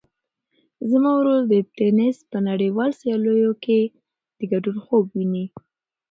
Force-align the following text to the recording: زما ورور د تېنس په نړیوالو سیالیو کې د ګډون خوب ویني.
زما 0.89 1.11
ورور 1.17 1.41
د 1.51 1.55
تېنس 1.77 2.17
په 2.31 2.37
نړیوالو 2.49 2.97
سیالیو 3.01 3.51
کې 3.63 3.79
د 4.37 4.39
ګډون 4.51 4.77
خوب 4.85 5.05
ویني. 5.13 5.45